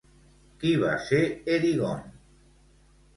[0.61, 1.19] Qui va ser
[1.57, 2.09] Erígone?